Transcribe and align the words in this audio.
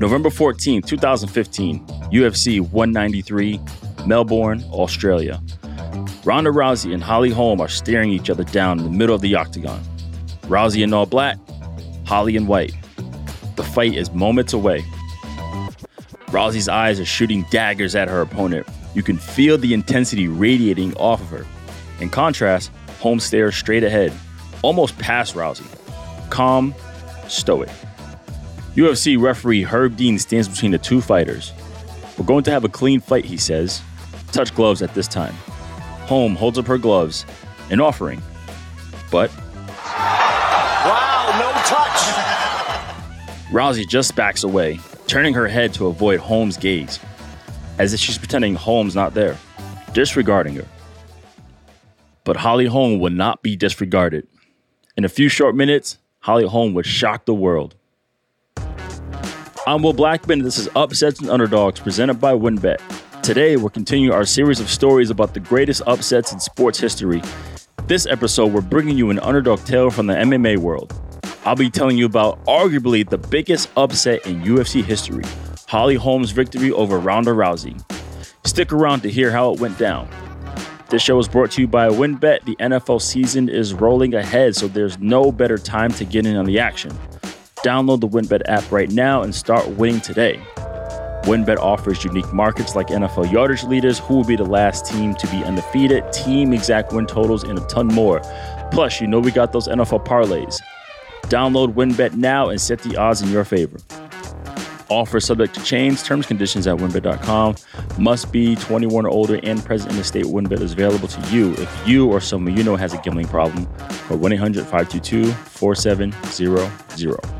November 0.00 0.30
14, 0.30 0.80
2015, 0.82 1.84
UFC 2.12 2.60
193, 2.60 3.60
Melbourne, 4.06 4.62
Australia. 4.70 5.42
Ronda 6.24 6.50
Rousey 6.50 6.94
and 6.94 7.02
Holly 7.02 7.30
Holm 7.30 7.60
are 7.60 7.68
staring 7.68 8.10
each 8.10 8.30
other 8.30 8.44
down 8.44 8.78
in 8.78 8.84
the 8.84 8.90
middle 8.90 9.14
of 9.16 9.22
the 9.22 9.34
octagon. 9.34 9.82
Rousey 10.42 10.84
in 10.84 10.94
all 10.94 11.04
black, 11.04 11.36
Holly 12.06 12.36
in 12.36 12.46
white. 12.46 12.74
The 13.56 13.64
fight 13.64 13.94
is 13.94 14.12
moments 14.12 14.52
away. 14.52 14.84
Rousey's 16.28 16.68
eyes 16.68 17.00
are 17.00 17.04
shooting 17.04 17.44
daggers 17.50 17.96
at 17.96 18.06
her 18.08 18.20
opponent. 18.20 18.68
You 18.94 19.02
can 19.02 19.16
feel 19.16 19.58
the 19.58 19.74
intensity 19.74 20.28
radiating 20.28 20.94
off 20.96 21.20
of 21.20 21.28
her. 21.30 21.46
In 22.00 22.08
contrast, 22.08 22.70
Holm 23.00 23.18
stares 23.18 23.56
straight 23.56 23.82
ahead, 23.82 24.12
almost 24.62 24.96
past 24.98 25.34
Rousey. 25.34 25.66
Calm, 26.30 26.72
stoic. 27.26 27.70
UFC 28.78 29.20
referee 29.20 29.64
Herb 29.64 29.96
Dean 29.96 30.20
stands 30.20 30.48
between 30.48 30.70
the 30.70 30.78
two 30.78 31.00
fighters. 31.00 31.52
We're 32.16 32.24
going 32.24 32.44
to 32.44 32.52
have 32.52 32.62
a 32.62 32.68
clean 32.68 33.00
fight, 33.00 33.24
he 33.24 33.36
says. 33.36 33.82
Touch 34.30 34.54
gloves 34.54 34.82
at 34.82 34.94
this 34.94 35.08
time. 35.08 35.34
Holm 36.06 36.36
holds 36.36 36.60
up 36.60 36.66
her 36.68 36.78
gloves, 36.78 37.26
an 37.70 37.80
offering. 37.80 38.22
But. 39.10 39.32
Wow, 39.84 41.38
no 41.40 41.50
touch! 41.66 41.98
Rousey 43.50 43.84
just 43.84 44.14
backs 44.14 44.44
away, 44.44 44.78
turning 45.08 45.34
her 45.34 45.48
head 45.48 45.74
to 45.74 45.88
avoid 45.88 46.20
Holm's 46.20 46.56
gaze, 46.56 47.00
as 47.80 47.92
if 47.92 47.98
she's 47.98 48.16
pretending 48.16 48.54
Holm's 48.54 48.94
not 48.94 49.12
there, 49.12 49.36
disregarding 49.92 50.54
her. 50.54 50.66
But 52.22 52.36
Holly 52.36 52.66
Holm 52.66 53.00
would 53.00 53.12
not 53.12 53.42
be 53.42 53.56
disregarded. 53.56 54.28
In 54.96 55.04
a 55.04 55.08
few 55.08 55.28
short 55.28 55.56
minutes, 55.56 55.98
Holly 56.20 56.46
Holm 56.46 56.74
would 56.74 56.86
shock 56.86 57.24
the 57.24 57.34
world. 57.34 57.74
I'm 59.68 59.82
Will 59.82 59.92
Blackman. 59.92 60.38
This 60.38 60.56
is 60.56 60.66
Upsets 60.74 61.20
and 61.20 61.28
Underdogs 61.28 61.78
presented 61.78 62.14
by 62.14 62.32
WynnBET. 62.32 63.20
Today, 63.20 63.58
we're 63.58 63.68
continuing 63.68 64.14
our 64.14 64.24
series 64.24 64.60
of 64.60 64.70
stories 64.70 65.10
about 65.10 65.34
the 65.34 65.40
greatest 65.40 65.82
upsets 65.86 66.32
in 66.32 66.40
sports 66.40 66.80
history. 66.80 67.20
This 67.86 68.06
episode, 68.06 68.54
we're 68.54 68.62
bringing 68.62 68.96
you 68.96 69.10
an 69.10 69.18
underdog 69.18 69.62
tale 69.66 69.90
from 69.90 70.06
the 70.06 70.14
MMA 70.14 70.56
world. 70.56 70.98
I'll 71.44 71.54
be 71.54 71.68
telling 71.68 71.98
you 71.98 72.06
about 72.06 72.42
arguably 72.46 73.06
the 73.06 73.18
biggest 73.18 73.68
upset 73.76 74.24
in 74.26 74.40
UFC 74.40 74.82
history 74.82 75.24
Holly 75.66 75.96
Holm's 75.96 76.30
victory 76.30 76.72
over 76.72 76.98
Ronda 76.98 77.32
Rousey. 77.32 77.78
Stick 78.46 78.72
around 78.72 79.02
to 79.02 79.10
hear 79.10 79.30
how 79.30 79.52
it 79.52 79.60
went 79.60 79.76
down. 79.76 80.08
This 80.88 81.02
show 81.02 81.18
is 81.18 81.28
brought 81.28 81.50
to 81.50 81.60
you 81.60 81.68
by 81.68 81.88
WynnBET. 81.88 82.46
The 82.46 82.56
NFL 82.56 83.02
season 83.02 83.50
is 83.50 83.74
rolling 83.74 84.14
ahead, 84.14 84.56
so 84.56 84.66
there's 84.66 84.98
no 84.98 85.30
better 85.30 85.58
time 85.58 85.92
to 85.92 86.06
get 86.06 86.24
in 86.24 86.36
on 86.36 86.46
the 86.46 86.58
action. 86.58 86.98
Download 87.68 88.00
the 88.00 88.08
WynnBET 88.08 88.40
app 88.46 88.72
right 88.72 88.90
now 88.90 89.20
and 89.20 89.34
start 89.34 89.68
winning 89.72 90.00
today. 90.00 90.40
WynnBET 91.24 91.58
offers 91.58 92.02
unique 92.02 92.32
markets 92.32 92.74
like 92.74 92.86
NFL 92.86 93.30
yardage 93.30 93.62
leaders, 93.64 93.98
who 93.98 94.16
will 94.16 94.24
be 94.24 94.36
the 94.36 94.42
last 94.42 94.86
team 94.86 95.14
to 95.16 95.26
be 95.26 95.44
undefeated, 95.44 96.10
team 96.10 96.54
exact 96.54 96.94
win 96.94 97.04
totals, 97.04 97.44
and 97.44 97.58
a 97.58 97.66
ton 97.66 97.88
more. 97.88 98.22
Plus, 98.70 99.02
you 99.02 99.06
know 99.06 99.20
we 99.20 99.30
got 99.30 99.52
those 99.52 99.68
NFL 99.68 100.06
parlays. 100.06 100.62
Download 101.24 101.74
WynnBET 101.74 102.14
now 102.14 102.48
and 102.48 102.58
set 102.58 102.78
the 102.78 102.96
odds 102.96 103.20
in 103.20 103.28
your 103.28 103.44
favor. 103.44 103.76
Offer 104.88 105.20
subject 105.20 105.54
to 105.56 105.62
change. 105.62 106.02
Terms 106.02 106.24
conditions 106.24 106.66
at 106.66 106.78
wynnbet.com. 106.78 107.56
Must 107.98 108.32
be 108.32 108.56
21 108.56 109.04
or 109.04 109.10
older 109.10 109.38
and 109.42 109.62
present 109.62 109.92
in 109.92 109.98
the 109.98 110.04
state 110.04 110.24
WynnBET 110.24 110.62
is 110.62 110.72
available 110.72 111.08
to 111.08 111.20
you. 111.30 111.52
If 111.52 111.86
you 111.86 112.10
or 112.10 112.22
someone 112.22 112.56
you 112.56 112.64
know 112.64 112.76
has 112.76 112.94
a 112.94 112.98
gambling 113.02 113.28
problem, 113.28 113.66
call 114.06 114.16
1 114.16 114.32
800 114.32 114.62
522 114.62 115.30
4700. 115.30 117.37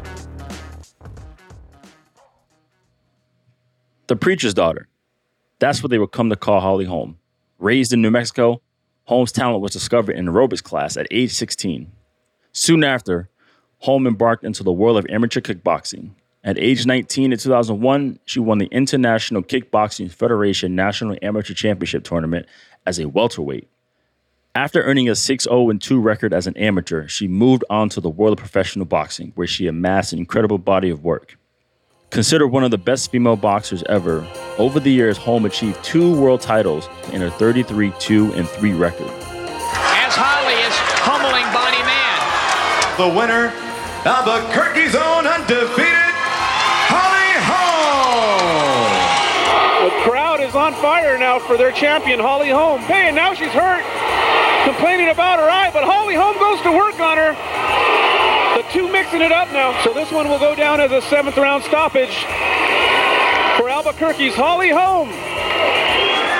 The 4.08 4.16
Preacher's 4.16 4.54
Daughter. 4.54 4.88
That's 5.58 5.82
what 5.82 5.90
they 5.90 5.98
would 5.98 6.12
come 6.12 6.30
to 6.30 6.36
call 6.36 6.60
Holly 6.60 6.86
Holm. 6.86 7.18
Raised 7.58 7.92
in 7.92 8.00
New 8.00 8.10
Mexico, 8.10 8.62
Holm's 9.04 9.32
talent 9.32 9.60
was 9.60 9.72
discovered 9.72 10.16
in 10.16 10.24
aerobics 10.24 10.62
class 10.62 10.96
at 10.96 11.06
age 11.10 11.34
16. 11.34 11.92
Soon 12.52 12.84
after, 12.84 13.28
Holm 13.80 14.06
embarked 14.06 14.44
into 14.44 14.62
the 14.62 14.72
world 14.72 14.96
of 14.96 15.04
amateur 15.10 15.42
kickboxing. 15.42 16.12
At 16.42 16.58
age 16.58 16.86
19 16.86 17.32
in 17.32 17.38
2001, 17.38 18.18
she 18.24 18.40
won 18.40 18.56
the 18.56 18.68
International 18.68 19.42
Kickboxing 19.42 20.10
Federation 20.10 20.74
National 20.74 21.18
Amateur 21.20 21.52
Championship 21.52 22.02
Tournament 22.02 22.46
as 22.86 22.98
a 22.98 23.08
welterweight. 23.08 23.68
After 24.54 24.82
earning 24.84 25.10
a 25.10 25.14
6 25.14 25.44
0 25.44 25.70
2 25.74 26.00
record 26.00 26.32
as 26.32 26.46
an 26.46 26.56
amateur, 26.56 27.06
she 27.08 27.28
moved 27.28 27.62
on 27.68 27.90
to 27.90 28.00
the 28.00 28.08
world 28.08 28.32
of 28.32 28.38
professional 28.38 28.86
boxing, 28.86 29.32
where 29.34 29.46
she 29.46 29.66
amassed 29.66 30.14
an 30.14 30.18
incredible 30.18 30.56
body 30.56 30.88
of 30.88 31.04
work. 31.04 31.36
Considered 32.10 32.48
one 32.48 32.64
of 32.64 32.70
the 32.70 32.78
best 32.78 33.10
female 33.10 33.36
boxers 33.36 33.82
ever, 33.84 34.26
over 34.56 34.80
the 34.80 34.90
years, 34.90 35.18
Holm 35.18 35.44
achieved 35.44 35.84
two 35.84 36.18
world 36.18 36.40
titles 36.40 36.88
in 37.12 37.20
her 37.20 37.28
33 37.28 37.92
2 37.98 38.32
and 38.32 38.48
3 38.48 38.72
record. 38.72 39.06
As 39.06 40.16
Holly 40.16 40.56
is 40.64 40.74
pummeling 41.04 41.44
Bonnie 41.52 41.84
Mann. 41.84 42.96
The 42.96 43.08
winner, 43.12 43.52
Albuquerque's 44.08 44.96
own 44.96 45.26
undefeated 45.26 46.14
Holly 46.88 47.34
Holm. 47.44 48.88
The 49.84 49.92
crowd 50.08 50.40
is 50.40 50.54
on 50.54 50.72
fire 50.80 51.18
now 51.18 51.38
for 51.38 51.58
their 51.58 51.72
champion, 51.72 52.20
Holly 52.20 52.48
Holm. 52.48 52.80
Hey, 52.80 53.08
and 53.08 53.16
now 53.16 53.34
she's 53.34 53.52
hurt, 53.52 53.84
complaining 54.64 55.10
about 55.10 55.38
her 55.38 55.50
eye, 55.50 55.70
but 55.74 55.84
Holly 55.84 56.14
Holm 56.14 56.38
goes 56.38 56.62
to 56.62 56.72
work 56.72 56.98
on 57.00 57.18
her. 57.18 57.36
The 58.68 58.74
two 58.74 58.92
mixing 58.92 59.22
it 59.22 59.32
up 59.32 59.50
now. 59.52 59.82
So 59.82 59.92
this 59.94 60.10
one 60.12 60.28
will 60.28 60.38
go 60.38 60.54
down 60.54 60.80
as 60.80 60.92
a 60.92 61.00
seventh 61.02 61.36
round 61.36 61.64
stoppage 61.64 62.14
for 63.56 63.68
Albuquerque's 63.68 64.34
Holly 64.34 64.70
Holm. 64.70 65.08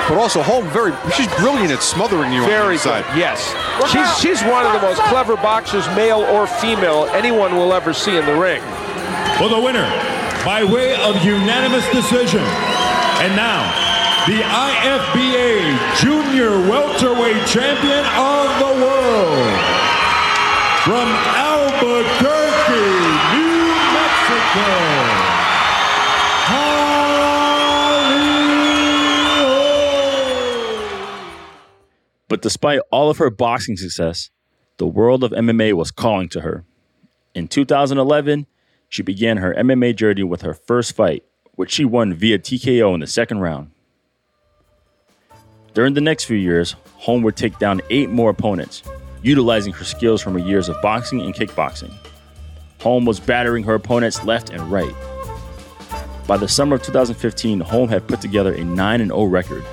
But 0.07 0.17
also 0.17 0.41
Holm, 0.41 0.67
very 0.69 0.93
she's 1.13 1.27
brilliant 1.37 1.71
at 1.71 1.81
smothering 1.83 2.31
you 2.33 2.41
on 2.41 2.49
the 2.49 2.53
Very 2.55 2.73
inside. 2.75 3.05
good, 3.13 3.17
yes. 3.17 3.53
She's, 3.91 4.09
she's 4.17 4.41
one 4.49 4.65
of 4.65 4.73
the 4.73 4.81
most 4.81 5.01
clever 5.03 5.35
boxers, 5.37 5.85
male 5.95 6.21
or 6.21 6.47
female, 6.47 7.05
anyone 7.13 7.55
will 7.55 7.73
ever 7.73 7.93
see 7.93 8.17
in 8.17 8.25
the 8.25 8.35
ring. 8.35 8.61
For 9.37 9.49
the 9.49 9.59
winner, 9.59 9.85
by 10.45 10.63
way 10.63 10.95
of 11.01 11.23
unanimous 11.23 11.85
decision, 11.93 12.41
and 13.21 13.35
now 13.35 13.61
the 14.25 14.41
IFBA 14.41 15.77
Junior 16.01 16.49
Welterweight 16.69 17.45
Champion 17.45 18.05
of 18.17 18.45
the 18.57 18.73
World, 18.85 19.59
from 20.85 21.05
Albuquerque, 21.81 22.73
New 23.31 23.71
Mexico. 23.93 25.29
But 32.27 32.41
despite 32.41 32.81
all 32.91 33.09
of 33.09 33.17
her 33.19 33.29
boxing 33.29 33.77
success, 33.77 34.29
the 34.75 34.87
world 34.87 35.23
of 35.23 35.31
MMA 35.31 35.71
was 35.71 35.89
calling 35.89 36.27
to 36.29 36.41
her. 36.41 36.65
In 37.33 37.47
2011, 37.47 38.45
she 38.89 39.01
began 39.01 39.37
her 39.37 39.53
MMA 39.53 39.95
journey 39.95 40.23
with 40.23 40.41
her 40.41 40.53
first 40.53 40.93
fight, 40.93 41.23
which 41.55 41.71
she 41.71 41.85
won 41.85 42.13
via 42.13 42.39
TKO 42.39 42.93
in 42.93 42.99
the 42.99 43.07
second 43.07 43.39
round. 43.39 43.71
During 45.73 45.93
the 45.93 46.01
next 46.01 46.25
few 46.25 46.35
years, 46.37 46.75
Holm 46.97 47.23
would 47.23 47.37
take 47.37 47.57
down 47.57 47.79
eight 47.89 48.09
more 48.09 48.31
opponents, 48.31 48.83
utilizing 49.21 49.73
her 49.73 49.85
skills 49.85 50.21
from 50.21 50.33
her 50.33 50.39
years 50.39 50.69
of 50.69 50.81
boxing 50.81 51.21
and 51.21 51.33
kickboxing. 51.33 51.93
Holm 52.81 53.05
was 53.05 53.19
battering 53.19 53.63
her 53.63 53.75
opponents 53.75 54.23
left 54.23 54.49
and 54.49 54.71
right. 54.71 54.93
By 56.27 56.37
the 56.37 56.47
summer 56.47 56.75
of 56.75 56.83
2015, 56.83 57.59
Holm 57.59 57.89
had 57.89 58.07
put 58.07 58.21
together 58.21 58.53
a 58.53 58.63
9 58.63 58.99
0 59.07 59.23
record. 59.25 59.65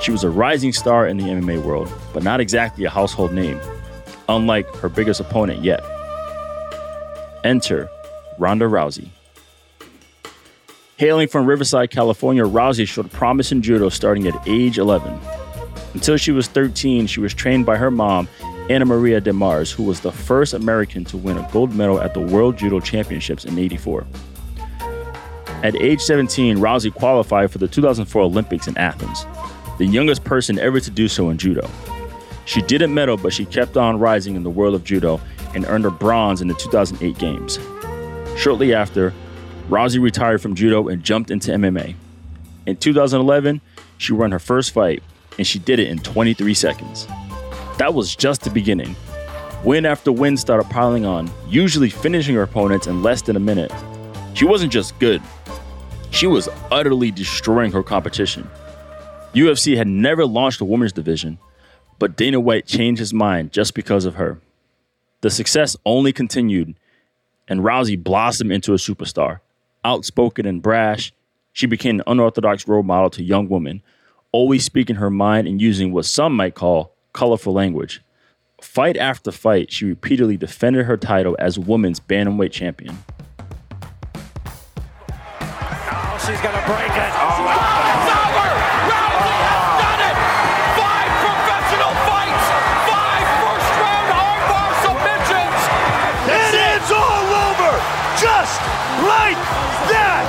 She 0.00 0.10
was 0.10 0.24
a 0.24 0.30
rising 0.30 0.72
star 0.72 1.06
in 1.06 1.16
the 1.16 1.24
MMA 1.24 1.62
world, 1.62 1.90
but 2.12 2.22
not 2.22 2.40
exactly 2.40 2.84
a 2.84 2.90
household 2.90 3.32
name, 3.32 3.58
unlike 4.28 4.66
her 4.76 4.88
biggest 4.88 5.20
opponent 5.20 5.64
yet. 5.64 5.80
Enter 7.44 7.88
Ronda 8.38 8.66
Rousey. 8.66 9.08
Hailing 10.98 11.28
from 11.28 11.46
Riverside, 11.46 11.90
California, 11.90 12.42
Rousey 12.42 12.86
showed 12.86 13.10
promise 13.12 13.52
in 13.52 13.62
judo 13.62 13.88
starting 13.88 14.26
at 14.26 14.48
age 14.48 14.78
11. 14.78 15.18
Until 15.94 16.16
she 16.16 16.32
was 16.32 16.48
13, 16.48 17.06
she 17.06 17.20
was 17.20 17.32
trained 17.32 17.64
by 17.64 17.76
her 17.76 17.90
mom, 17.90 18.28
AnnMaria 18.68 19.22
de 19.22 19.32
Mars, 19.32 19.70
who 19.70 19.84
was 19.84 20.00
the 20.00 20.10
first 20.10 20.52
American 20.52 21.04
to 21.04 21.16
win 21.16 21.38
a 21.38 21.48
gold 21.52 21.72
medal 21.72 22.00
at 22.00 22.14
the 22.14 22.20
World 22.20 22.56
Judo 22.56 22.80
Championships 22.80 23.44
in 23.44 23.58
84. 23.58 24.04
At 25.62 25.76
age 25.76 26.00
17, 26.00 26.58
Rousey 26.58 26.92
qualified 26.92 27.50
for 27.50 27.58
the 27.58 27.68
2004 27.68 28.22
Olympics 28.22 28.66
in 28.66 28.76
Athens, 28.76 29.24
the 29.78 29.86
youngest 29.86 30.24
person 30.24 30.58
ever 30.58 30.80
to 30.80 30.90
do 30.90 31.06
so 31.06 31.30
in 31.30 31.38
judo. 31.38 31.68
She 32.44 32.60
didn't 32.62 32.92
medal, 32.92 33.16
but 33.16 33.32
she 33.32 33.44
kept 33.44 33.76
on 33.76 34.00
rising 34.00 34.34
in 34.34 34.42
the 34.42 34.50
world 34.50 34.74
of 34.74 34.84
judo 34.84 35.20
and 35.54 35.64
earned 35.66 35.86
a 35.86 35.90
bronze 35.90 36.40
in 36.40 36.48
the 36.48 36.54
2008 36.54 37.16
Games. 37.18 37.58
Shortly 38.36 38.74
after, 38.74 39.14
Rousey 39.68 40.00
retired 40.00 40.42
from 40.42 40.54
judo 40.54 40.88
and 40.88 41.02
jumped 41.02 41.30
into 41.30 41.52
MMA. 41.52 41.94
In 42.66 42.76
2011, 42.76 43.60
she 43.98 44.12
won 44.12 44.32
her 44.32 44.38
first 44.38 44.72
fight, 44.72 45.02
and 45.38 45.46
she 45.46 45.58
did 45.60 45.78
it 45.78 45.88
in 45.88 45.98
23 45.98 46.52
seconds. 46.52 47.06
That 47.78 47.94
was 47.94 48.16
just 48.16 48.42
the 48.42 48.50
beginning. 48.50 48.96
Win 49.64 49.86
after 49.86 50.12
win 50.12 50.36
started 50.36 50.70
piling 50.70 51.04
on, 51.06 51.30
usually 51.48 51.90
finishing 51.90 52.34
her 52.36 52.42
opponents 52.42 52.86
in 52.86 53.02
less 53.02 53.22
than 53.22 53.36
a 53.36 53.40
minute. 53.40 53.72
She 54.34 54.44
wasn't 54.44 54.72
just 54.72 54.98
good, 54.98 55.22
She 56.10 56.26
was 56.26 56.48
utterly 56.70 57.10
destroying 57.10 57.72
her 57.72 57.82
competition. 57.82 58.48
UFC 59.34 59.76
had 59.76 59.86
never 59.86 60.24
launched 60.24 60.62
a 60.62 60.64
women's 60.64 60.92
division, 60.94 61.38
but 61.98 62.16
Dana 62.16 62.40
White 62.40 62.66
changed 62.66 63.00
his 63.00 63.12
mind 63.12 63.52
just 63.52 63.74
because 63.74 64.06
of 64.06 64.14
her. 64.14 64.40
The 65.20 65.30
success 65.30 65.76
only 65.84 66.14
continued, 66.14 66.74
and 67.48 67.60
Rousey 67.60 68.02
blossomed 68.02 68.52
into 68.52 68.72
a 68.72 68.76
superstar. 68.78 69.40
Outspoken 69.84 70.46
and 70.46 70.62
brash, 70.62 71.12
she 71.52 71.66
became 71.66 71.96
an 71.96 72.04
unorthodox 72.06 72.66
role 72.66 72.82
model 72.82 73.10
to 73.10 73.22
young 73.22 73.48
women, 73.50 73.82
always 74.32 74.64
speaking 74.64 74.96
her 74.96 75.10
mind 75.10 75.46
and 75.46 75.60
using 75.60 75.92
what 75.92 76.06
some 76.06 76.34
might 76.34 76.54
call 76.54 76.95
colorful 77.16 77.52
language. 77.54 78.02
Fight 78.60 78.96
after 78.96 79.32
fight, 79.32 79.72
she 79.72 79.86
repeatedly 79.86 80.36
defended 80.36 80.84
her 80.86 80.96
title 80.98 81.34
as 81.38 81.58
women's 81.58 81.98
bantamweight 81.98 82.52
champion. 82.52 82.96
Oh, 85.88 86.16
she's 86.20 86.40
gonna 86.44 86.60
break 86.68 86.92
it. 86.92 87.12
Oh, 87.16 87.40
It's! 87.48 88.52
Rousey 88.88 89.36
has 89.48 89.64
done 89.80 90.02
it! 90.08 90.16
Five 90.76 91.10
professional 91.24 91.92
fights! 92.04 92.46
Five 92.84 93.26
first-round 93.44 94.08
armbar 94.12 94.70
submissions! 94.84 95.60
And 96.36 96.52
it 96.52 96.80
is 96.84 96.88
all 96.92 97.28
over! 97.48 97.72
Just 98.20 98.60
like 99.08 99.40
that! 99.92 100.28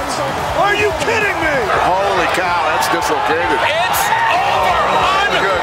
Are 0.64 0.76
you 0.76 0.92
kidding 1.04 1.36
me? 1.44 1.56
Holy 1.84 2.28
cow, 2.36 2.60
that's 2.72 2.88
dislocated. 2.92 3.60
It's 3.72 4.04
over! 4.08 4.88
Oh, 4.88 5.36
goodness. 5.44 5.57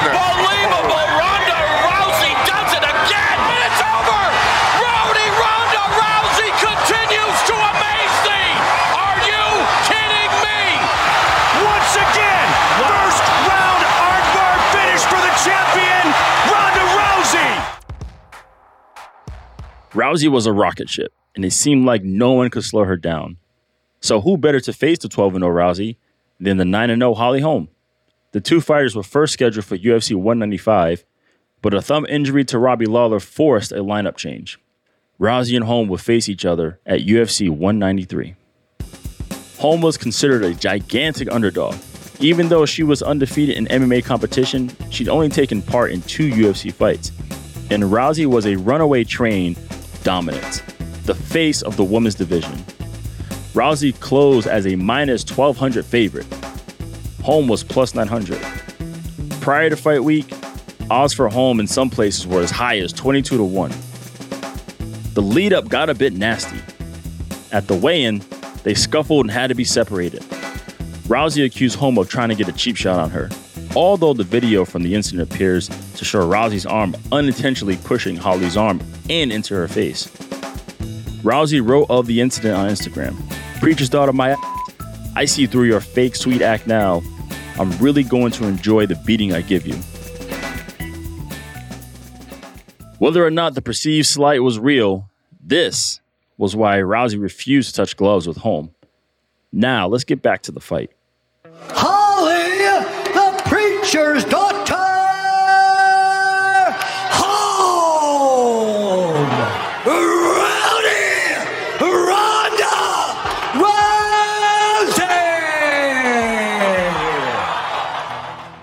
Rousey 19.94 20.28
was 20.28 20.46
a 20.46 20.52
rocket 20.52 20.90
ship, 20.90 21.12
and 21.36 21.44
it 21.44 21.52
seemed 21.52 21.86
like 21.86 22.02
no 22.02 22.32
one 22.32 22.50
could 22.50 22.64
slow 22.64 22.82
her 22.84 22.96
down. 22.96 23.36
So, 24.00 24.20
who 24.20 24.36
better 24.36 24.58
to 24.58 24.72
face 24.72 24.98
the 24.98 25.08
12 25.08 25.34
0 25.34 25.46
Rousey 25.46 25.96
than 26.40 26.56
the 26.56 26.64
9 26.64 26.88
0 26.88 27.14
Holly 27.14 27.40
Holm? 27.40 27.68
The 28.32 28.40
two 28.40 28.60
fighters 28.60 28.96
were 28.96 29.04
first 29.04 29.32
scheduled 29.32 29.64
for 29.64 29.78
UFC 29.78 30.16
195, 30.16 31.04
but 31.62 31.74
a 31.74 31.80
thumb 31.80 32.06
injury 32.06 32.44
to 32.46 32.58
Robbie 32.58 32.86
Lawler 32.86 33.20
forced 33.20 33.70
a 33.70 33.76
lineup 33.76 34.16
change. 34.16 34.58
Rousey 35.20 35.54
and 35.54 35.64
Holm 35.64 35.86
would 35.88 36.00
face 36.00 36.28
each 36.28 36.44
other 36.44 36.80
at 36.84 37.02
UFC 37.02 37.48
193. 37.48 38.34
Holm 39.58 39.80
was 39.80 39.96
considered 39.96 40.42
a 40.42 40.54
gigantic 40.54 41.30
underdog. 41.30 41.76
Even 42.18 42.48
though 42.48 42.66
she 42.66 42.82
was 42.82 43.00
undefeated 43.00 43.56
in 43.56 43.66
MMA 43.66 44.04
competition, 44.04 44.72
she'd 44.90 45.08
only 45.08 45.28
taken 45.28 45.62
part 45.62 45.92
in 45.92 46.02
two 46.02 46.28
UFC 46.30 46.72
fights. 46.72 47.12
And 47.70 47.84
Rousey 47.84 48.26
was 48.26 48.44
a 48.46 48.56
runaway 48.56 49.04
train 49.04 49.56
dominant, 50.04 50.62
the 51.04 51.14
face 51.14 51.62
of 51.62 51.76
the 51.76 51.82
women's 51.82 52.14
division. 52.14 52.52
Rousey 53.54 53.98
closed 53.98 54.46
as 54.46 54.66
a 54.66 54.76
minus 54.76 55.22
1200 55.24 55.84
favorite. 55.84 56.26
Holm 57.22 57.48
was 57.48 57.64
plus 57.64 57.94
900. 57.94 58.40
Prior 59.40 59.70
to 59.70 59.76
fight 59.76 60.04
week, 60.04 60.32
odds 60.90 61.14
for 61.14 61.28
Holm 61.28 61.58
in 61.58 61.66
some 61.66 61.90
places 61.90 62.26
were 62.26 62.40
as 62.40 62.50
high 62.50 62.78
as 62.78 62.92
22 62.92 63.36
to 63.38 63.42
1. 63.42 63.70
The 65.14 65.22
lead 65.22 65.52
up 65.52 65.68
got 65.68 65.88
a 65.88 65.94
bit 65.94 66.12
nasty. 66.12 66.60
At 67.50 67.66
the 67.66 67.76
weigh 67.76 68.04
in, 68.04 68.22
they 68.62 68.74
scuffled 68.74 69.24
and 69.26 69.30
had 69.30 69.48
to 69.48 69.54
be 69.54 69.64
separated. 69.64 70.22
Rousey 71.08 71.44
accused 71.44 71.78
Holm 71.78 71.98
of 71.98 72.08
trying 72.08 72.28
to 72.28 72.34
get 72.34 72.48
a 72.48 72.52
cheap 72.52 72.76
shot 72.76 72.98
on 72.98 73.10
her, 73.10 73.30
although 73.76 74.12
the 74.12 74.24
video 74.24 74.64
from 74.64 74.82
the 74.82 74.94
incident 74.94 75.30
appears 75.30 75.70
to 75.96 76.04
show 76.04 76.20
Rousey's 76.20 76.66
arm 76.66 76.94
unintentionally 77.12 77.76
pushing 77.76 78.16
Holly's 78.16 78.56
arm 78.56 78.80
and 79.08 79.32
into 79.32 79.54
her 79.54 79.68
face. 79.68 80.06
Rousey 81.22 81.66
wrote 81.66 81.86
of 81.88 82.06
the 82.06 82.20
incident 82.20 82.54
on 82.56 82.68
Instagram 82.68 83.16
Preacher's 83.60 83.88
daughter, 83.88 84.12
my 84.12 84.32
ass. 84.32 84.38
I 85.16 85.24
see 85.24 85.46
through 85.46 85.64
your 85.64 85.80
fake 85.80 86.16
sweet 86.16 86.42
act 86.42 86.66
now. 86.66 87.02
I'm 87.58 87.70
really 87.78 88.02
going 88.02 88.32
to 88.32 88.46
enjoy 88.46 88.86
the 88.86 88.96
beating 88.96 89.32
I 89.32 89.40
give 89.40 89.66
you. 89.66 89.76
Whether 92.98 93.24
or 93.24 93.30
not 93.30 93.54
the 93.54 93.62
perceived 93.62 94.06
slight 94.06 94.42
was 94.42 94.58
real, 94.58 95.08
this 95.40 96.00
was 96.36 96.56
why 96.56 96.78
Rousey 96.78 97.20
refused 97.20 97.70
to 97.70 97.76
touch 97.76 97.96
gloves 97.96 98.26
with 98.26 98.38
Holm. 98.38 98.74
Now, 99.52 99.86
let's 99.86 100.04
get 100.04 100.20
back 100.20 100.42
to 100.42 100.52
the 100.52 100.60
fight. 100.60 100.90
Holly, 101.68 102.58
the 103.12 103.42
preacher's 103.46 104.24
daughter, 104.24 104.43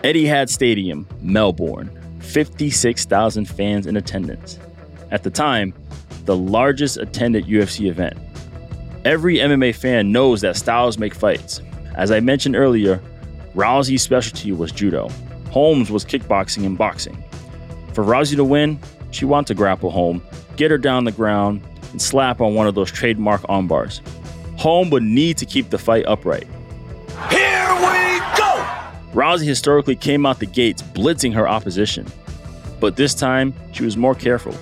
Etihad 0.03 0.50
Stadium, 0.50 1.07
Melbourne, 1.21 1.92
56,000 2.21 3.45
fans 3.45 3.86
in 3.86 3.98
attendance. 3.98 4.57
At 5.12 5.21
the 5.21 5.30
time, 5.30 5.75
the 6.25 6.36
largest 6.36 6.98
attended 6.98 7.45
UFC 7.45 7.88
event. 7.88 8.18
Every 9.06 9.38
MMA 9.38 9.75
fan 9.75 10.12
knows 10.12 10.42
that 10.42 10.57
styles 10.57 10.98
make 10.98 11.13
fights. 11.13 11.62
As 11.95 12.12
I 12.12 12.19
mentioned 12.19 12.56
earlier, 12.56 13.00
Rousey's 13.53 14.01
specialty 14.01 14.51
was 14.51 14.71
judo. 14.71 15.09
Holm's 15.51 15.92
was 15.92 16.03
kickboxing 16.03 16.65
and 16.65 16.77
boxing. 16.77 17.24
For 17.94 18.03
Rousey 18.03 18.36
to 18.38 18.44
win, 18.44 18.80
she 19.12 19.25
wanted 19.25 19.48
to 19.48 19.53
grapple 19.53 19.92
Holm, 19.92 20.24
get 20.56 20.71
her 20.71 20.80
down 20.80 21.03
the 21.03 21.12
ground, 21.12 21.62
and 21.92 22.01
slap 22.01 22.42
on 22.42 22.56
one 22.56 22.65
of 22.65 22.74
those 22.74 22.92
trademark 22.92 23.42
armbars. 23.44 24.01
Holm 24.57 24.89
would 24.89 25.03
need 25.03 25.38
to 25.38 25.45
keep 25.45 25.69
the 25.69 25.77
fight 25.77 26.06
upright. 26.07 26.48
Rousey 29.13 29.46
historically 29.46 29.96
came 29.96 30.25
out 30.25 30.40
the 30.40 30.46
gates 30.46 30.81
blitzing 30.81 31.34
her 31.34 31.48
opposition. 31.48 32.06
But 32.80 32.96
this 32.96 33.13
time, 33.13 33.54
she 33.74 33.84
was 33.84 33.98
more 33.98 34.16
careful, 34.16 34.54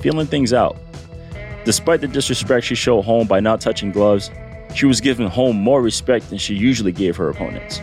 feeling 0.00 0.26
things 0.26 0.52
out. 0.52 0.76
Despite 1.64 2.02
the 2.02 2.08
disrespect 2.08 2.66
she 2.66 2.74
showed 2.74 3.02
Holm 3.02 3.26
by 3.26 3.40
not 3.40 3.62
touching 3.62 3.90
gloves, 3.90 4.30
she 4.74 4.84
was 4.84 5.00
giving 5.00 5.26
Holm 5.28 5.56
more 5.56 5.80
respect 5.80 6.28
than 6.28 6.38
she 6.38 6.54
usually 6.54 6.92
gave 6.92 7.16
her 7.16 7.30
opponents. 7.30 7.80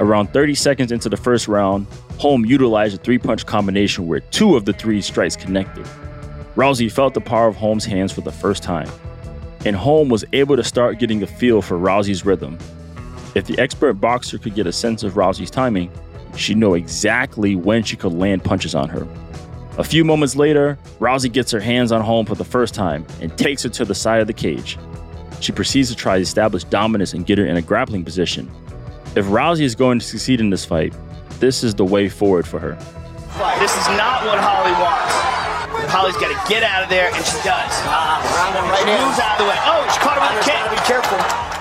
Around 0.00 0.32
30 0.32 0.54
seconds 0.54 0.92
into 0.92 1.10
the 1.10 1.16
first 1.16 1.46
round, 1.46 1.86
Holm 2.18 2.46
utilized 2.46 2.94
a 2.94 2.98
three 2.98 3.18
punch 3.18 3.44
combination 3.44 4.06
where 4.06 4.20
two 4.20 4.56
of 4.56 4.64
the 4.64 4.72
three 4.72 5.02
strikes 5.02 5.36
connected. 5.36 5.86
Rousey 6.56 6.90
felt 6.90 7.12
the 7.12 7.20
power 7.20 7.48
of 7.48 7.56
Holm's 7.56 7.84
hands 7.84 8.12
for 8.12 8.22
the 8.22 8.32
first 8.32 8.62
time, 8.62 8.88
and 9.66 9.76
Holm 9.76 10.08
was 10.08 10.24
able 10.32 10.56
to 10.56 10.64
start 10.64 10.98
getting 10.98 11.22
a 11.22 11.26
feel 11.26 11.60
for 11.60 11.78
Rousey's 11.78 12.24
rhythm. 12.24 12.58
If 13.34 13.46
the 13.46 13.58
expert 13.58 13.94
boxer 13.94 14.38
could 14.38 14.54
get 14.54 14.66
a 14.66 14.72
sense 14.72 15.02
of 15.02 15.14
Rousey's 15.14 15.50
timing, 15.50 15.90
she'd 16.36 16.56
know 16.56 16.74
exactly 16.74 17.56
when 17.56 17.82
she 17.82 17.96
could 17.96 18.12
land 18.12 18.44
punches 18.44 18.74
on 18.74 18.88
her. 18.88 19.08
A 19.76 19.82
few 19.82 20.04
moments 20.04 20.36
later, 20.36 20.78
Rousey 21.00 21.32
gets 21.32 21.50
her 21.50 21.58
hands 21.58 21.90
on 21.90 22.00
Holm 22.00 22.26
for 22.26 22.36
the 22.36 22.44
first 22.44 22.74
time 22.74 23.04
and 23.20 23.36
takes 23.36 23.64
her 23.64 23.68
to 23.70 23.84
the 23.84 23.94
side 23.94 24.20
of 24.20 24.28
the 24.28 24.32
cage. 24.32 24.78
She 25.40 25.50
proceeds 25.50 25.88
to 25.88 25.96
try 25.96 26.16
to 26.16 26.22
establish 26.22 26.62
dominance 26.62 27.12
and 27.12 27.26
get 27.26 27.38
her 27.38 27.46
in 27.46 27.56
a 27.56 27.62
grappling 27.62 28.04
position. 28.04 28.48
If 29.16 29.26
Rousey 29.26 29.62
is 29.62 29.74
going 29.74 29.98
to 29.98 30.06
succeed 30.06 30.40
in 30.40 30.50
this 30.50 30.64
fight, 30.64 30.94
this 31.40 31.64
is 31.64 31.74
the 31.74 31.84
way 31.84 32.08
forward 32.08 32.46
for 32.46 32.60
her. 32.60 32.74
This 33.58 33.76
is 33.76 33.88
not 33.98 34.24
what 34.24 34.38
Holly 34.38 34.70
wants. 34.78 35.90
Holly's 35.90 36.16
got 36.16 36.30
to 36.30 36.48
get 36.48 36.62
out 36.62 36.84
of 36.84 36.88
there, 36.88 37.08
and 37.12 37.24
she 37.24 37.36
does. 37.42 37.74
Uh-huh. 37.82 38.76
She 38.78 38.84
moves 38.86 39.18
out 39.18 39.32
of 39.32 39.38
the 39.38 39.50
way. 39.50 39.58
Oh, 39.66 39.82
she 39.92 39.98
caught 39.98 40.18
her 40.18 40.22
with 40.22 40.38
a 40.38 40.44
kick. 40.46 40.70
Be 40.70 40.78
careful. 40.86 41.53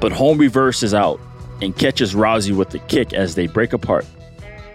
But 0.00 0.12
Holm 0.12 0.38
reverses 0.38 0.94
out 0.94 1.20
and 1.60 1.76
catches 1.76 2.14
Rousey 2.14 2.56
with 2.56 2.70
the 2.70 2.78
kick 2.78 3.12
as 3.12 3.34
they 3.34 3.46
break 3.46 3.72
apart. 3.72 4.06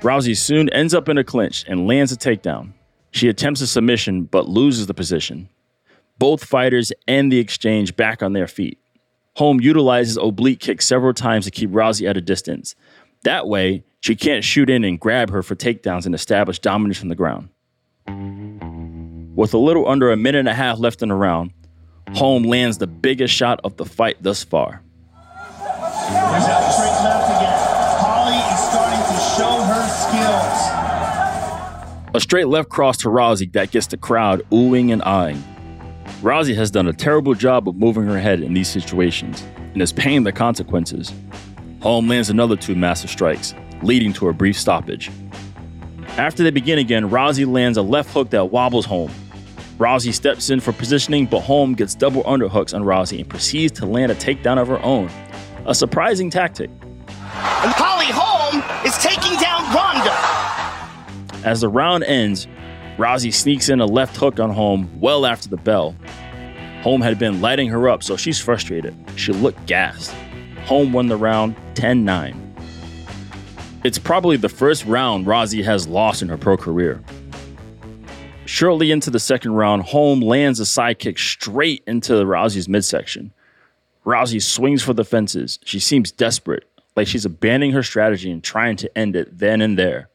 Rousey 0.02 0.38
soon 0.38 0.70
ends 0.70 0.94
up 0.94 1.10
in 1.10 1.18
a 1.18 1.24
clinch 1.24 1.66
and 1.68 1.88
lands 1.88 2.12
a 2.12 2.16
takedown. 2.16 2.74
She 3.12 3.28
attempts 3.28 3.62
a 3.62 3.68
submission 3.68 4.24
but 4.24 4.48
loses 4.48 4.86
the 4.86 4.94
position. 4.94 5.50
Both 6.20 6.46
fighters 6.46 6.92
end 7.08 7.32
the 7.32 7.40
exchange 7.40 7.96
back 7.96 8.22
on 8.22 8.34
their 8.34 8.48
feet. 8.48 8.78
Holm 9.36 9.60
utilizes 9.60 10.16
oblique 10.16 10.60
kicks 10.60 10.88
several 10.88 11.14
times 11.14 11.46
to 11.46 11.52
keep 11.52 11.72
Rousey 11.72 12.08
at 12.08 12.18
a 12.18 12.22
distance. 12.22 12.76
That 13.24 13.48
way, 13.48 13.84
she 14.00 14.16
can't 14.16 14.44
shoot 14.44 14.70
in 14.70 14.84
and 14.84 15.00
grab 15.00 15.32
her 15.32 15.42
for 15.42 15.56
takedowns 15.56 16.06
and 16.06 16.14
establish 16.14 16.60
dominance 16.60 17.00
from 17.00 17.10
the 17.10 17.16
ground. 17.16 17.50
With 19.36 19.54
a 19.54 19.58
little 19.58 19.90
under 19.90 20.12
a 20.12 20.18
minute 20.18 20.40
and 20.40 20.48
a 20.48 20.54
half 20.54 20.78
left 20.78 21.02
in 21.02 21.10
the 21.10 21.16
round, 21.16 21.52
Holm 22.14 22.44
lands 22.44 22.78
the 22.78 22.88
biggest 22.88 23.34
shot 23.34 23.60
of 23.64 23.76
the 23.78 23.86
fight 23.86 24.22
thus 24.22 24.44
far. 24.44 24.82
Straight 26.06 27.02
left 27.04 27.30
again. 27.36 27.60
Holly 28.00 28.38
is 28.54 28.60
starting 28.70 29.04
to 29.10 29.18
show 29.36 29.54
her 29.64 29.84
skills. 29.90 30.60
A 32.14 32.20
straight 32.20 32.48
left 32.48 32.70
cross 32.70 32.98
to 32.98 33.10
Rousey 33.10 33.52
that 33.54 33.72
gets 33.72 33.88
the 33.88 33.98
crowd 33.98 34.42
oohing 34.52 34.94
and 34.94 35.02
eyeing. 35.04 35.44
Rousey 36.22 36.56
has 36.56 36.70
done 36.70 36.88
a 36.88 36.94
terrible 36.94 37.34
job 37.34 37.68
of 37.68 37.76
moving 37.76 38.06
her 38.06 38.20
head 38.20 38.42
in 38.42 38.54
these 38.54 38.68
situations. 38.68 39.44
and 39.74 39.82
is 39.82 39.92
paying 39.92 40.24
the 40.24 40.32
consequences. 40.32 41.14
Holm 41.82 42.08
lands 42.08 42.30
another 42.30 42.56
two 42.56 42.76
massive 42.76 43.10
strikes, 43.10 43.54
leading 43.84 44.14
to 44.14 44.30
a 44.30 44.34
brief 44.34 44.58
stoppage. 44.58 45.12
After 46.18 46.44
they 46.44 46.52
begin 46.52 46.80
again, 46.80 47.10
Rousey 47.10 47.46
lands 47.46 47.78
a 47.78 47.82
left 47.82 48.12
hook 48.12 48.30
that 48.30 48.52
wobbles 48.52 48.86
Holm. 48.86 49.12
Rousey 49.78 50.14
steps 50.14 50.50
in 50.50 50.62
for 50.62 50.72
positioning, 50.72 51.26
but 51.26 51.42
Holm 51.42 51.74
gets 51.74 51.94
double 51.94 52.24
underhooks 52.24 52.74
on 52.74 52.84
Rousey 52.84 53.20
and 53.20 53.30
proceeds 53.30 53.78
to 53.80 53.86
land 53.86 54.12
a 54.12 54.16
takedown 54.16 54.58
of 54.58 54.70
her 54.70 54.82
own. 54.82 55.10
A 55.68 55.74
surprising 55.74 56.30
tactic. 56.30 56.70
And 56.70 57.74
Holly 57.74 58.06
Holm 58.10 58.62
is 58.86 58.96
taking 59.00 59.38
down 59.40 59.64
Ronda. 59.74 61.46
As 61.48 61.62
the 61.62 61.70
round 61.70 62.04
ends, 62.04 62.48
Rousey 62.98 63.34
sneaks 63.34 63.70
in 63.70 63.80
a 63.80 63.86
left 63.86 64.16
hook 64.16 64.40
on 64.40 64.52
Holm 64.52 64.90
well 65.00 65.26
after 65.26 65.50
the 65.50 65.58
bell. 65.58 65.96
Holm 66.84 67.02
had 67.02 67.18
been 67.18 67.42
lighting 67.42 67.70
her 67.70 67.90
up, 67.90 68.04
so 68.04 68.16
she's 68.16 68.40
frustrated. 68.40 68.96
She 69.16 69.32
looked 69.32 69.66
gassed. 69.66 70.14
Holm 70.66 70.94
won 70.94 71.08
the 71.08 71.18
round 71.18 71.56
10 71.74 72.06
9. 72.06 72.56
It's 73.84 73.98
probably 73.98 74.38
the 74.38 74.50
first 74.50 74.86
round 74.86 75.26
Rousey 75.26 75.64
has 75.64 75.88
lost 75.88 76.22
in 76.22 76.30
her 76.30 76.38
pro 76.38 76.58
career. 76.58 77.04
Shortly 78.46 78.92
into 78.92 79.10
the 79.10 79.20
second 79.20 79.54
round, 79.54 79.82
Holm 79.82 80.22
lands 80.22 80.60
a 80.60 80.66
side 80.66 81.00
kick 81.00 81.18
straight 81.18 81.84
into 81.88 82.14
Rousey's 82.14 82.68
midsection. 82.68 83.32
Rousey 84.06 84.42
swings 84.42 84.84
for 84.84 84.94
the 84.94 85.04
fences. 85.04 85.58
She 85.66 85.80
seems 85.80 86.12
desperate, 86.12 86.66
like 86.96 87.08
she's 87.08 87.26
abandoning 87.26 87.72
her 87.72 87.82
strategy 87.82 88.30
and 88.30 88.44
trying 88.44 88.76
to 88.78 88.98
end 88.98 89.16
it 89.16 89.38
then 89.38 89.62
and 89.62 89.80
there. 89.80 90.10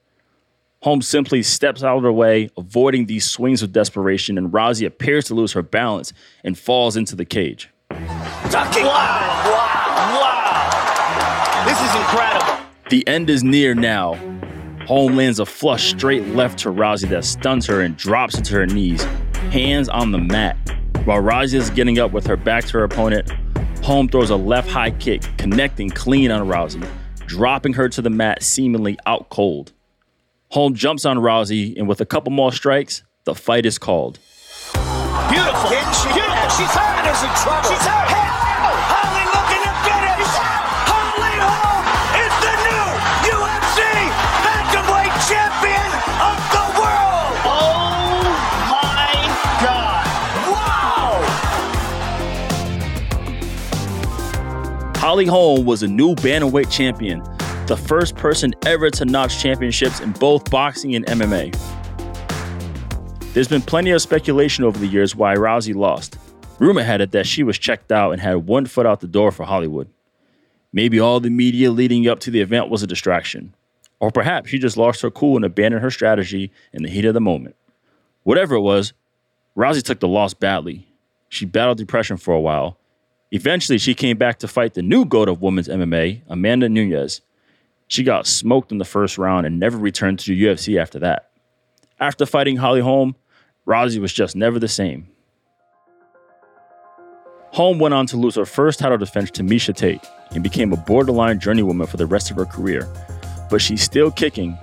Holmes 0.83 1.09
simply 1.09 1.43
steps 1.43 1.83
out 1.83 1.99
of 1.99 2.03
her 2.05 2.13
way, 2.13 2.49
avoiding 2.57 3.07
these 3.07 3.29
swings 3.29 3.63
of 3.63 3.73
desperation, 3.73 4.39
and 4.39 4.51
Rousey 4.51 4.87
appears 4.87 5.27
to 5.27 5.35
lose 5.35 5.53
her 5.53 5.63
balance 5.63 6.13
and 6.43 6.57
falls 6.57 6.97
into 6.97 7.15
the 7.17 7.25
cage. 7.25 7.69
Ducking. 7.91 8.85
Wow, 8.85 9.43
wow, 9.45 10.21
wow. 10.23 11.65
This 11.67 11.79
is 11.81 11.95
incredible. 11.97 12.65
The 12.89 13.07
end 13.07 13.29
is 13.29 13.45
near 13.45 13.75
now. 13.75 14.15
Holm 14.87 15.17
lands 15.17 15.39
a 15.39 15.47
flush 15.47 15.91
straight 15.91 16.27
left 16.29 16.61
to 16.61 16.71
Rousey 16.71 17.09
that 17.11 17.25
stuns 17.25 17.67
her 17.67 17.83
and 17.83 17.97
drops 17.97 18.37
her 18.37 18.43
to 18.43 18.55
her 18.55 18.67
knees, 18.67 19.03
hands 19.51 19.89
on 19.89 20.13
the 20.13 20.19
mat. 20.19 20.57
While 21.05 21.23
Rousey 21.23 21.55
is 21.55 21.71
getting 21.71 21.99
up 21.99 22.13
with 22.13 22.27
her 22.27 22.37
back 22.37 22.65
to 22.67 22.79
her 22.79 22.85
opponent, 22.85 23.31
Holm 23.83 24.09
throws 24.09 24.31
a 24.31 24.37
left 24.37 24.71
high 24.71 24.91
kick, 24.91 25.23
connecting 25.39 25.91
clean 25.91 26.31
on 26.31 26.47
Rousey, 26.47 26.87
dropping 27.27 27.73
her 27.73 27.89
to 27.89 28.03
the 28.03 28.11
mat 28.11 28.43
seemingly 28.43 28.99
out 29.07 29.31
cold. 29.31 29.73
Holm 30.51 30.75
jumps 30.75 31.05
on 31.05 31.17
Rousey, 31.19 31.77
and 31.79 31.89
with 31.89 32.01
a 32.01 32.07
couple 32.07 32.31
more 32.31 32.53
strikes, 32.53 33.03
the 33.25 33.35
fight 33.35 33.65
is 33.65 33.79
called. 33.79 34.19
Beautiful. 35.31 35.71
Beautiful. 35.71 36.40
Holly 55.21 55.29
Holm 55.29 55.67
was 55.67 55.83
a 55.83 55.87
new 55.87 56.15
bantamweight 56.15 56.71
champion, 56.71 57.23
the 57.67 57.77
first 57.77 58.17
person 58.17 58.55
ever 58.65 58.89
to 58.89 59.05
notch 59.05 59.39
championships 59.39 60.01
in 60.01 60.13
both 60.13 60.51
boxing 60.51 60.95
and 60.95 61.05
MMA. 61.05 61.55
There's 63.35 63.47
been 63.47 63.61
plenty 63.61 63.91
of 63.91 64.01
speculation 64.01 64.65
over 64.65 64.79
the 64.79 64.87
years 64.87 65.15
why 65.15 65.35
Rousey 65.35 65.75
lost. 65.75 66.17
Rumor 66.59 66.83
had 66.83 67.03
it 67.03 67.11
that 67.11 67.27
she 67.27 67.43
was 67.43 67.59
checked 67.59 67.93
out 67.93 68.13
and 68.13 68.23
had 68.23 68.47
one 68.47 68.65
foot 68.65 68.87
out 68.87 69.01
the 69.01 69.07
door 69.07 69.31
for 69.31 69.45
Hollywood. 69.45 69.91
Maybe 70.73 70.99
all 70.99 71.21
the 71.21 71.29
media 71.29 71.71
leading 71.71 72.09
up 72.09 72.21
to 72.21 72.31
the 72.31 72.41
event 72.41 72.71
was 72.71 72.83
a 72.83 72.87
distraction. 72.87 73.55
Or 73.99 74.11
perhaps 74.11 74.49
she 74.49 74.59
just 74.59 74.79
lost 74.79 75.03
her 75.03 75.11
cool 75.11 75.37
and 75.37 75.45
abandoned 75.45 75.83
her 75.83 75.91
strategy 75.91 76.51
in 76.73 76.83
the 76.83 76.89
heat 76.89 77.05
of 77.05 77.13
the 77.13 77.21
moment. 77.21 77.57
Whatever 78.23 78.55
it 78.55 78.63
was, 78.63 78.95
Rousey 79.55 79.83
took 79.83 80.01
the 80.01 80.09
loss 80.09 80.33
badly. 80.33 80.89
She 81.29 81.45
battled 81.45 81.77
depression 81.77 82.17
for 82.17 82.33
a 82.33 82.41
while. 82.41 82.79
Eventually, 83.33 83.79
she 83.79 83.95
came 83.95 84.17
back 84.17 84.39
to 84.41 84.49
fight 84.49 84.75
the 84.75 84.83
new 84.83 85.05
goat 85.05 85.29
of 85.29 85.41
women's 85.41 85.69
MMA, 85.69 86.23
Amanda 86.29 86.69
Nunes. 86.69 87.21
She 87.87 88.03
got 88.03 88.27
smoked 88.27 88.73
in 88.73 88.79
the 88.79 88.85
first 88.85 89.19
round 89.19 89.47
and 89.47 89.59
never 89.59 89.79
returned 89.79 90.19
to 90.21 90.31
the 90.31 90.45
UFC 90.45 90.81
after 90.81 90.99
that. 91.01 91.31
After 91.99 92.27
fighting 92.27 92.57
Holly 92.57 92.81
Holm, 92.81 93.15
Rousey 93.67 93.99
was 93.99 94.13
just 94.13 94.35
never 94.35 94.59
the 94.59 94.69
same. 94.69 95.09
Holm 97.53 97.79
went 97.79 97.95
on 97.95 98.07
to 98.07 98.17
lose 98.17 98.37
her 98.37 98.47
first 98.47 98.79
title 98.79 98.97
defense 98.99 99.31
to 99.33 99.43
Miesha 99.43 99.75
Tate 99.75 100.05
and 100.31 100.43
became 100.43 100.73
a 100.73 100.77
borderline 100.77 101.41
journeywoman 101.41 101.89
for 101.89 101.97
the 101.97 102.07
rest 102.07 102.31
of 102.31 102.37
her 102.37 102.45
career. 102.45 102.89
But 103.51 103.61
she's 103.61 103.83
still 103.83 104.11
kicking 104.11 104.57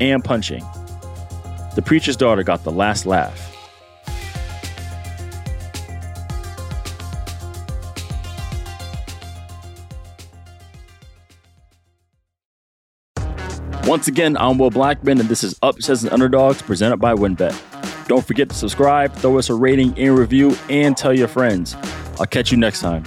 and 0.00 0.24
punching. 0.24 0.64
The 1.74 1.82
preacher's 1.84 2.16
daughter 2.16 2.42
got 2.44 2.62
the 2.64 2.70
last 2.70 3.06
laugh. 3.06 3.47
Once 13.88 14.06
again, 14.06 14.36
I'm 14.36 14.58
Will 14.58 14.68
Blackman, 14.68 15.18
and 15.18 15.30
this 15.30 15.42
is 15.42 15.58
Upsets 15.62 16.02
and 16.02 16.12
Underdogs 16.12 16.60
presented 16.60 16.98
by 16.98 17.14
WynnBET. 17.14 18.06
Don't 18.06 18.22
forget 18.22 18.50
to 18.50 18.54
subscribe, 18.54 19.14
throw 19.14 19.38
us 19.38 19.48
a 19.48 19.54
rating 19.54 19.98
and 19.98 20.18
review, 20.18 20.54
and 20.68 20.94
tell 20.94 21.14
your 21.14 21.26
friends. 21.26 21.74
I'll 22.20 22.26
catch 22.26 22.52
you 22.52 22.58
next 22.58 22.80
time. 22.80 23.02